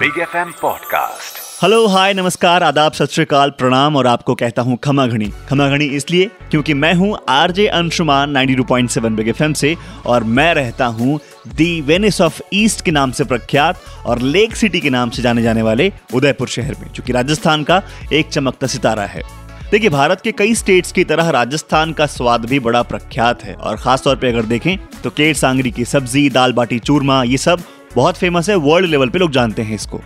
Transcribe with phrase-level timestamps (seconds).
[0.00, 3.08] Big F M podcast hello hi नमस्कार, आदाब, सत
[3.58, 8.32] प्रणाम और आपको कहता हूँ खमा घनी खमा घनी इसलिए क्योंकि मैं हूँ आरजे अंशुमान
[8.34, 9.76] 92.7 बिग एफएम से
[10.06, 11.18] और मैं रहता हूँ
[11.48, 15.42] दी वेनिस ऑफ़ ईस्ट के नाम से प्रख्यात और लेक सिटी के नाम से जाने
[15.42, 17.82] जाने वाले उदयपुर शहर में, जो कि राजस्थान का
[18.12, 19.22] एक चमकता सितारा है।
[19.70, 23.76] देखिए, भारत के कई स्टेट्स की तरह राजस्थान का स्वाद भी बड़ा प्रख्यात है और
[23.76, 27.62] खास तौर पे अगर देखें तो केट सांगरी की सब्ज़ी, दाल बाटी, चूरमा, ये सब
[27.94, 30.00] बहुत फ़ेमस है वर्ल्ड लेवल पे लोग जानते हैं इसको।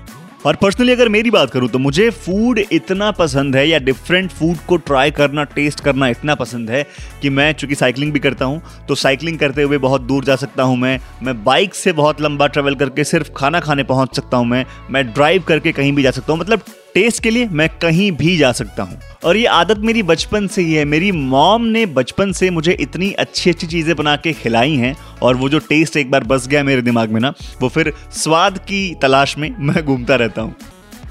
[0.47, 4.57] और पर्सनली अगर मेरी बात करूँ तो मुझे फ़ूड इतना पसंद है या डिफरेंट फ़ूड
[4.69, 6.83] को ट्राई करना टेस्ट करना इतना पसंद है
[7.23, 10.63] कि मैं चूँकि साइकिलिंग भी करता हूँ तो साइकिलिंग करते हुए बहुत दूर जा सकता
[10.63, 14.47] हूँ मैं। मैं बाइक से बहुत लंबा ट्रेवल करके सिर्फ़ खाना खाने पहुँच सकता हूँ
[14.47, 16.63] मैं। मैं ड्राइव करके कहीं भी जा सकता हूँ मतलब
[16.95, 20.63] टेस्ट के लिए मैं कहीं भी जा सकता हूँ। और ये आदत मेरी बचपन से
[20.63, 24.75] ही है। मेरी मॉम ने बचपन से मुझे इतनी अच्छी अच्छी चीज़ें बना के खिलाई
[24.75, 27.93] हैं और वो जो टेस्ट एक बार बस गया मेरे दिमाग में ना, वो फिर
[28.13, 30.55] स्वाद की तलाश में मैं घूमता रहता हूँ।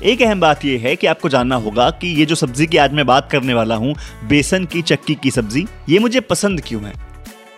[0.04, 2.94] एक अहम बात यह है कि आपको जानना होगा कि ये जो सब्ज़ी की आज
[2.94, 3.96] मैं बात करने वाला हूँ,
[4.28, 6.94] बेसन की चक्की की सब्ज़ी, ये मुझे पसंद क्यों है?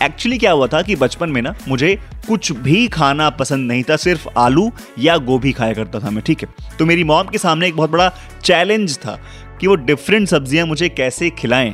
[0.03, 3.95] एक्चुअली क्या हुआ था कि बचपन में ना, मुझे कुछ भी खाना पसंद नहीं था,
[3.95, 6.49] सिर्फ़ आलू या गोभी खाया करता था मैं, ठीक है?
[6.80, 9.19] तो मेरी मॉम के सामने एक बहुत बड़ा चैलेंज था
[9.61, 11.73] कि वो डिफरेंट सब्ज़ियाँ मुझे कैसे खिलाएँ।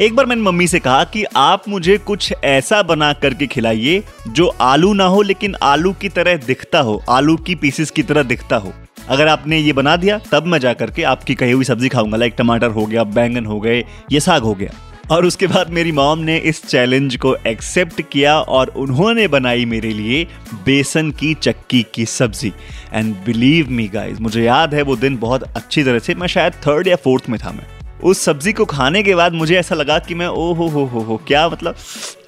[0.00, 4.46] एक बार मैंने मम्मी से कहा कि आप मुझे कुछ ऐसा बना करके खिलाइए जो
[4.46, 8.56] आलू ना हो, लेकिन आलू की तरह दिखता हो, आलू की पीसेस की तरह दिखता
[8.56, 8.72] हो।
[9.08, 12.34] अगर आपने ये बना दिया, तब मैं जाकर के आपकी कही हुई सब्ज़ी खाऊँगा लाइक
[12.38, 14.70] टमाटर हो गया, बैंगन हो गए, ये साग हो गया।
[15.10, 19.90] और उसके बाद मेरी मॉम ने इस चैलेंज को एक्सेप्ट किया और उन्होंने बनाई मेरे
[19.90, 20.24] लिए
[20.64, 22.52] बेसन की चक्की की सब्ज़ी।
[22.92, 26.52] एंड बिलीव मी गाइस मुझे याद है वो दिन बहुत अच्छी तरह से, मैं शायद
[26.66, 27.66] थर्ड या फोर्थ में था मैं।
[28.02, 31.00] उस सब्ज़ी को खाने के बाद मुझे ऐसा लगा कि मैं ओ हो हो हो
[31.00, 31.76] हो, क्या मतलब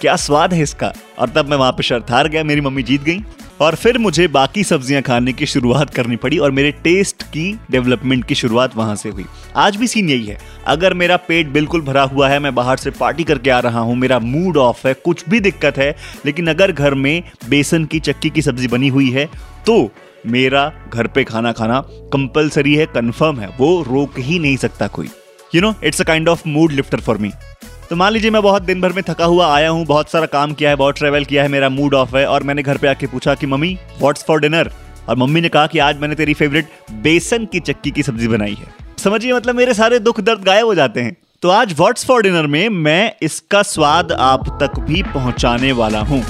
[0.01, 0.93] क्या स्वाद है इसका?
[1.19, 3.21] और तब मैं वहाँ पे शर्त हार गया, मेरी मम्मी जीत गई।
[3.61, 8.25] और फिर मुझे बाकी सब्ज़ियाँ खाने की शुरुआत करनी पड़ी और मेरे टेस्ट की डेवलपमेंट
[8.25, 9.25] की शुरुआत वहाँ से हुई।
[9.57, 12.91] आज भी सीन यही है। अगर मेरा पेट बिल्कुल भरा हुआ है, मैं बाहर से
[12.91, 15.95] पार्टी करके आ रहा हूँ, मेरा मूड ऑफ़ है, कुछ भी दिक्कत है,
[16.27, 19.29] लेकिन अगर घर में बेसन की, चक्की की सब्ज़ी बनी हुई है
[19.67, 19.91] तो
[20.27, 21.81] मेरा घर पे खाना खाना
[22.13, 25.09] कंपलसरी है कंफर्म है, वो रोक ही नहीं सकता कोई।
[25.55, 27.33] You know it's a kind of mood lifter for me
[27.91, 30.53] तो मान लीजिए मैं बहुत दिन भर में थका हुआ आया हूँ, बहुत सारा काम
[30.53, 33.07] किया है, बहुत ट्रेवल किया है, मेरा मूड ऑफ़ है और मैंने घर पे आके
[33.07, 34.71] पूछा कि, मम्मी व्हाट्स फॉर डिनर
[35.09, 38.55] और मम्मी ने कहा कि, आज मैंने तेरी फेवरेट बेसन की चक्की की सब्ज़ी बनाई
[38.55, 38.67] है.
[38.99, 42.47] समझिए मतलब मेरे सारे दुख दर्द गायब हो जाते हैं। तो आज व्हाट्स फॉर डिनर
[42.47, 46.23] में मैं इसका स्वाद आप तक भी पहुँचाने वाला हूँ।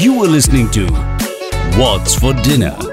[0.00, 0.86] You are listening to
[1.78, 2.91] what's for dinner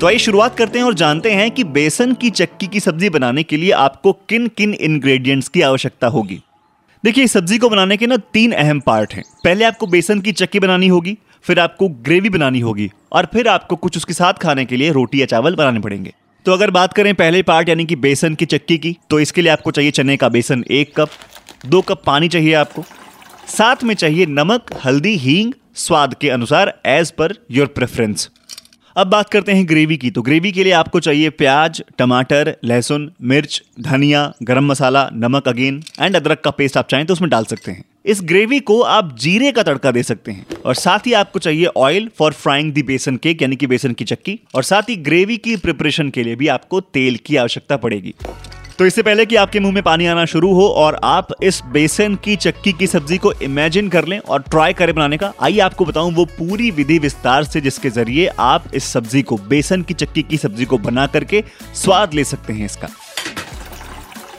[0.00, 3.42] तो आइए शुरुआत करते हैं और जानते हैं कि बेसन की चक्की की सब्ज़ी बनाने
[3.42, 6.38] के लिए आपको किन किन इंग्रेडिएंट्स की आवश्यकता होगी।
[7.04, 10.32] देखिए, इस सब्ज़ी को बनाने के ना तीन अहम पार्ट हैं। पहले आपको बेसन की
[10.32, 14.64] चक्की बनानी होगी, फिर आपको ग्रेवी बनानी होगी और फिर आपको कुछ उसके साथ खाने
[14.64, 16.12] के लिए रोटी या चावल बनाने पड़ेंगे।
[16.46, 19.52] तो अगर बात करें पहले पार्ट यानी कि बेसन की चक्की की तो इसके लिए
[19.52, 21.08] आपको चाहिए चने का बेसन एक कप,
[21.66, 22.84] दो कप पानी चाहिए आपको।
[23.48, 28.30] साथ में चाहिए नमक, हल्दी, हींग, स्वाद के अनुसार एज पर योर प्रेफरेंस
[28.96, 33.10] अब बात करते हैं ग्रेवी की। तो ग्रेवी के लिए आपको चाहिए प्याज, टमाटर, लहसुन,
[33.22, 37.44] मिर्च, धनिया, गरम मसाला, नमक अगेन एंड अदरक का पेस्ट आप चाहें तो उसमें डाल
[37.44, 41.12] सकते हैं। इस ग्रेवी को आप जीरे का तड़का दे सकते हैं और साथ ही
[41.12, 44.88] आपको चाहिए ऑयल फॉर फ्राइंग दी बेसन केक यानी कि बेसन की चक्की। और साथ
[44.88, 48.14] ही ग्रेवी की प्रिपरेशन के लिए भी आपको तेल की आवश्यकता पड़ेगी।
[48.78, 52.14] तो इससे पहले कि आपके मुँह में पानी आना शुरू हो और आप इस बेसन
[52.14, 55.84] की, चक्की की सब्ज़ी को इमेजिन कर लें और ट्राई करें बनाने का, आइए आपको
[55.84, 60.22] बताऊँ वो पूरी विधि विस्तार से जिसके ज़रिए आप इस सब्ज़ी को, बेसन की, चक्की
[60.22, 61.42] की सब्ज़ी को बना करके
[61.74, 62.88] स्वाद ले सकते हैं इसका।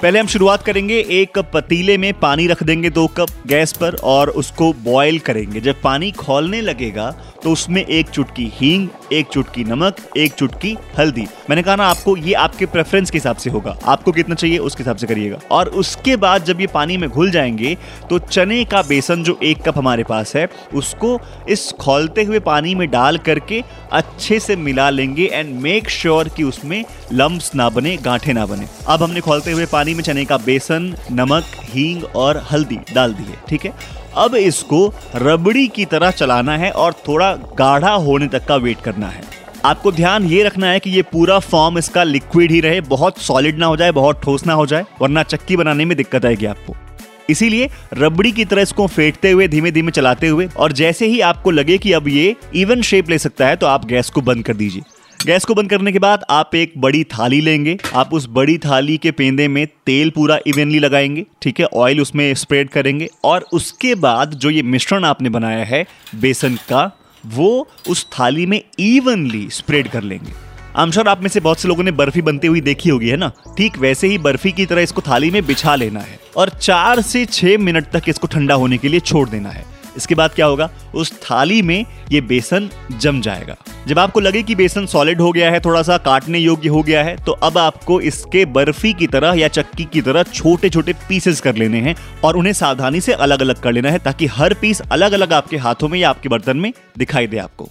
[0.01, 4.29] पहले हम शुरुआत करेंगे, एक पतीले में पानी रख देंगे दो कप गैस पर और
[4.31, 7.09] उसको बॉयल करेंगे। जब पानी खोलने लगेगा
[7.43, 12.15] तो उसमें एक चुटकी हींग, एक चुटकी नमक, एक चुटकी हल्दी। मैंने कहा ना, आपको
[12.17, 15.69] ये आपके प्रेफरेंस के हिसाब से होगा। आपको कितना चाहिए, उसके हिसाब से करिएगा। और
[15.75, 17.75] उसके बाद जब ये पानी में घुल जाएँगे
[18.09, 21.19] तो चने का बेसन जो एक कप हमारे पास है, उसको
[21.49, 26.43] इस खोलते हुए पानी में डाल करके अच्छे से मिला लेंगे एंड मेक श्योर कि
[26.43, 26.83] उसमें
[27.13, 30.93] लम्ब ना बने, गांठे ना बने। अब हमने खोलते हुए पानी में चने का बेसन,
[31.11, 33.73] नमक, हींग और हल्दी डाल दिए ठीक है?
[34.17, 39.07] अब इसको रबड़ी की तरह चलाना है और थोड़ा गाढ़ा होने तक का वेट करना
[39.07, 39.23] है।
[39.65, 43.57] आपको ध्यान ये रखना है कि ये पूरा फॉर्म इसका लिक्विड ही रहे, बहुत सॉलिड
[43.57, 46.75] ना हो जाए, बहुत ठोस ना हो जाए, वरना चक्की बनाने में दिक्कत आएगी आपको।
[47.29, 51.51] इसीलिए रबड़ी की तरह इसको फेंटते हुए धीमे धीमे चलाते हुए, और जैसे ही आपको
[51.51, 54.53] लगे कि अब ये इवन शेप ले सकता है तो आप गैस को बंद कर
[54.53, 54.81] दीजिए।
[55.25, 58.97] गैस को बंद करने के बाद आप एक बड़ी थाली लेंगे। आप उस बड़ी थाली
[58.97, 61.65] के पेंदे में तेल पूरा इवनली लगाएँगे, ठीक है?
[61.65, 65.85] ऑयल उसमें स्प्रेड करेंगे और उसके बाद जो ये मिश्रण आपने बनाया है,
[66.15, 66.91] बेसन का,
[67.25, 70.31] वो उस थाली में इवनली स्प्रेड कर लेंगे।
[70.75, 73.31] आमशोर आप में से बहुत से लोगों ने बर्फ़ी बनती हुई देखी होगी, है ना?
[73.57, 77.25] ठीक वैसे ही बर्फ़ी की तरह इसको थाली में बिछा लेना है और चार से
[77.25, 80.69] छह मिनट तक इसको ठंडा होने के लिए छोड़ देना है। इसके बाद क्या होगा?
[80.95, 83.55] उस थाली में ये बेसन जम जाएगा।
[83.87, 87.03] जब आपको लगे कि बेसन सॉलिड हो गया है थोड़ा सा काटने योग्य हो गया
[87.03, 91.41] है तो अब आपको इसके बर्फ़ी की तरह या चक्की की तरह छोटे छोटे पीसेस
[91.41, 94.81] कर लेने हैं और उन्हें सावधानी से अलग अलग कर लेना है ताकि हर पीस
[94.91, 97.69] अलग अलग आपके हाथों में या आपके बर्तन में दिखाई दे आपको।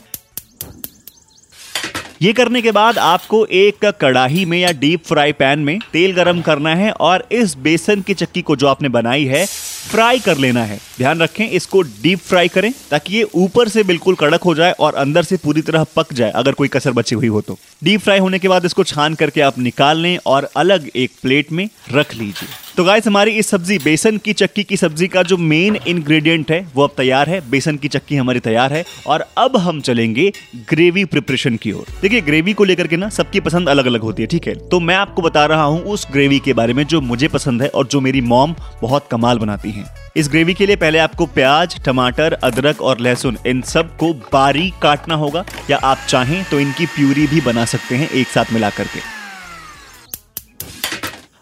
[2.22, 6.40] ये करने के बाद आपको एक कड़ाही में या डीप फ्राई पैन में तेल गरम
[6.40, 9.44] करना है और इस बेसन की चक्की को जो आपने बनाई है
[9.90, 14.14] फ्राई कर लेना है। ध्यान रखें, इसको डीप फ्राई करें ताकि ये ऊपर से बिल्कुल
[14.14, 17.28] कड़क हो जाए और अंदर से पूरी तरह पक जाए, अगर कोई कसर बची हुई
[17.28, 20.90] हो तो। डीप फ्राई होने के बाद इसको छान करके आप निकाल लें और अलग
[20.96, 25.06] एक प्लेट में रख लीजिए। तो गाइस हमारी इस सब्ज़ी, बेसन की चक्की की सब्ज़ी
[25.08, 28.84] का जो मेन इंग्रेडिएंट है, वो अब तैयार है। बेसन की चक्की हमारी तैयार है
[29.06, 30.30] और अब हम चलेंगे
[30.70, 34.22] ग्रेवी प्रिपरेशन की ओर। देखिए ग्रेवी को लेकर के ना सबकी पसंद अलग अलग होती
[34.22, 34.54] है, ठीक है?
[34.68, 37.68] तो मैं आपको बता रहा हूँ उस ग्रेवी के बारे में जो मुझे पसंद है
[37.68, 39.84] और जो मेरी मॉम बहुत कमाल बनाती है।
[40.16, 45.14] इस ग्रेवी के लिए पहले आपको प्याज, टमाटर, अदरक और लहसुन, इन सबको बारीक काटना
[45.14, 49.00] होगा, या आप चाहें तो इनकी प्यूरी भी बना सकते हैं एक साथ मिला करके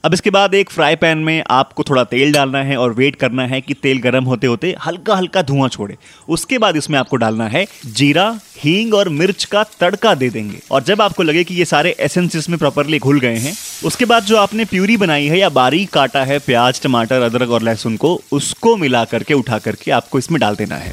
[0.05, 3.47] अब इसके बाद एक फ्राई पैन में आपको थोड़ा तेल डालना है और वेट करना
[3.47, 5.97] है कि तेल गर्म होते होते हल्का हल्का धुआँ छोड़े।
[6.29, 8.29] उसके बाद इसमें आपको डालना है जीरा,
[8.59, 12.37] हींग और मिर्च का तड़का दे देंगे। और जब आपको लगे कि ये सारे एसेंस
[12.37, 13.55] इसमें प्रॉपरली घुल गए हैं
[13.85, 17.63] उसके बाद जो आपने प्यूरी बनाई है या बारीक काटा है, प्याज, टमाटर, अदरक और
[17.63, 20.93] लहसुन को, उसको मिला करके, उठा करके आपको इसमें डाल देना है।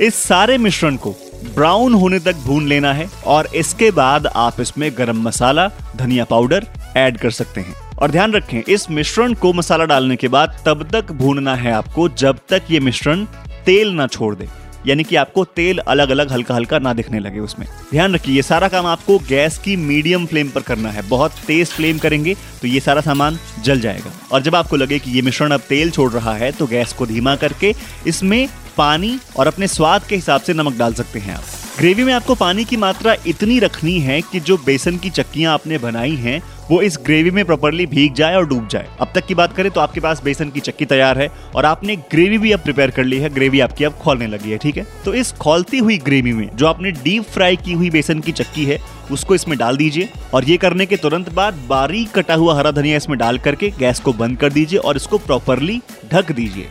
[0.00, 1.10] इस सारे मिश्रण को
[1.54, 6.66] ब्राउन होने तक भून लेना है और इसके बाद आप इसमें गरम मसाला, धनिया पाउडर
[6.96, 10.88] ऐड कर सकते हैं। और ध्यान रखें, इस मिश्रण को मसाला डालने के बाद तब
[10.92, 13.24] तक भूनना है आपको जब तक ये मिश्रण
[13.66, 14.48] तेल ना छोड़ दे।
[14.86, 18.42] यानी कि आपको तेल अलग अलग हल्का हल्का ना दिखने लगे उसमें। ध्यान रखिए, ये
[18.42, 22.68] सारा काम आपको गैस की मीडियम फ्लेम पर करना है। बहुत तेज फ्लेम करेंगे तो
[22.68, 26.10] ये सारा सामान जल जाएगा। और जब आपको लगे कि ये मिश्रण अब तेल छोड़
[26.12, 27.74] रहा है तो गैस को धीमा करके
[28.06, 31.44] इसमें पानी और अपने स्वाद के हिसाब से नमक डाल सकते हैं आप।
[31.78, 35.78] ग्रेवी में आपको पानी की मात्रा इतनी रखनी है कि जो बेसन की चक्कियाँ आपने
[35.78, 39.34] बनाई हैं वो इस ग्रेवी में प्रॉपरली भीग जाए और डूब जाए। अब तक की
[39.34, 42.60] बात करें तो आपके पास बेसन की चक्की तैयार है और आपने ग्रेवी भी अब
[42.60, 44.86] प्रिपेयर कर ली है। ग्रेवी आपकी अब खोलने लगी है, ठीक है?
[45.04, 48.64] तो इस खोलती हुई ग्रेवी में जो आपने डीप फ्राई की हुई बेसन की चक्की
[48.64, 48.78] है,
[49.10, 52.96] उसको इसमें डाल दीजिए और ये करने के तुरंत बाद बारीक कटा हुआ हरा धनिया
[52.96, 55.80] इसमें डाल करके गैस को बंद कर दीजिए और इसको प्रॉपरली
[56.12, 56.68] ढक दीजिए।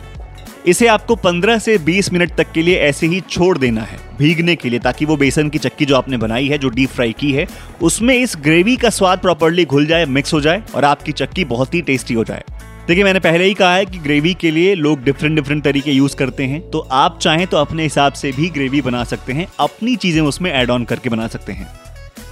[0.68, 4.56] इसे आपको 15 से 20 मिनट तक के लिए ऐसे ही छोड़ देना है, भीगने
[4.56, 7.32] के लिए, ताकि वो बेसन की चक्की जो आपने बनाई है, जो डीप फ्राई की
[7.32, 7.46] है,
[7.82, 11.74] उसमें इस ग्रेवी का स्वाद प्रॉपरली घुल जाए मिक्स हो जाए, और आपकी चक्की बहुत
[11.74, 12.44] ही टेस्टी हो जाए।
[12.88, 16.16] देखिए, मैंने पहले ही कहा है कि ग्रेवी के लिए लोग डिफरेंट डिफरेंट तरीके यूज़
[16.16, 19.96] करते हैं तो आप चाहें तो अपने हिसाब से भी ग्रेवी बना सकते हैं, अपनी
[19.96, 21.66] चीज़ें उसमें एड ऑन करके बना सकते हैं।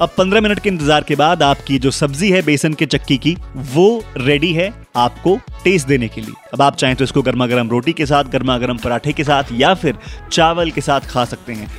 [0.01, 3.37] अब 15 मिनट के इंतज़ार के बाद आपकी जो सब्ज़ी है बेसन के चक्की की,
[3.57, 7.71] वो रेडी है आपको टेस्ट देने के लिए। अब आप चाहें तो इसको गर्मा गर्म
[7.71, 9.97] रोटी के साथ गर्मा गर्म पराठे के साथ या फिर
[10.33, 11.71] चावल के साथ खा सकते हैं।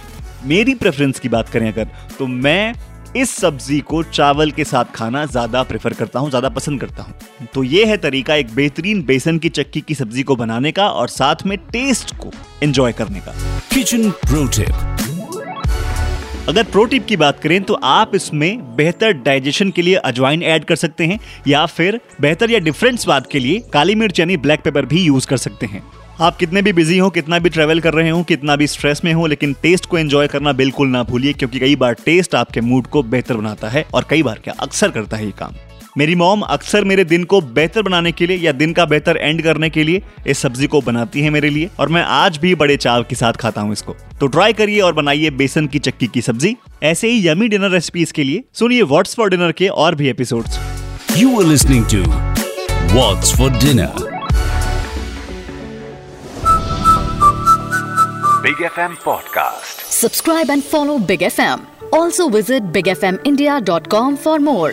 [0.45, 1.87] मेरी प्रेफरेंस की बात करें अगर
[2.19, 2.73] तो मैं
[3.15, 7.47] इस सब्ज़ी को चावल के साथ खाना ज़्यादा प्रेफर करता हूँ, ज़्यादा पसंद करता हूँ।
[7.53, 11.07] तो ये है तरीका एक बेहतरीन बेसन की चक्की की सब्ज़ी को बनाने का और
[11.09, 12.31] साथ में टेस्ट को
[12.63, 13.33] एंजॉय करने का।
[13.73, 15.06] किचन प्रो टिप
[16.47, 20.65] अगर प्रो टिप की बात करें तो आप इसमें बेहतर डाइजेशन के लिए अजवाइन ऐड
[20.65, 24.61] कर सकते हैं, या फिर बेहतर या डिफरेंट स्वाद के लिए काली मिर्च यानी ब्लैक
[24.63, 25.83] पेपर भी यूज़ कर सकते हैं।
[26.21, 29.13] आप कितने भी बिज़ी हो, कितना भी ट्रेवल कर रहे हो, कितना भी स्ट्रेस में
[29.13, 32.87] हो, लेकिन टेस्ट को एंजॉय करना बिल्कुल ना भूलिए, क्योंकि कई बार टेस्ट आपके मूड
[32.87, 35.53] को बेहतर बनाता है और कई बार क्या अक्सर करता है ये काम।
[35.97, 39.41] मेरी मॉम अक्सर मेरे दिन को बेहतर बनाने के लिए या दिन का बेहतर एंड
[39.43, 42.75] करने के लिए इस सब्ज़ी को बनाती है मेरे लिए और मैं आज भी बड़े
[42.77, 46.21] चाव के साथ खाता हूँ इसको तो ट्राई करिए और बनाइए बेसन की चक्की की
[46.21, 50.09] सब्ज़ी ऐसे ही यमी डिनर रेसिपीज़ के लिए सुनिए व्हाट्स फॉर डिनर के और भी
[50.09, 50.59] episodes
[51.11, 51.99] You are listening to
[52.89, 53.89] What's for Dinner.
[58.43, 59.81] Big FM Podcast.
[59.95, 61.65] Subscribe and follow Big FM.
[61.91, 64.71] Also visit bigfmindia.com for more.